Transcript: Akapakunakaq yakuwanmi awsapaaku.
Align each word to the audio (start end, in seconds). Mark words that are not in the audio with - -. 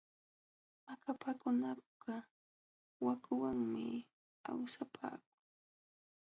Akapakunakaq 0.93 2.07
yakuwanmi 3.05 3.85
awsapaaku. 4.49 5.31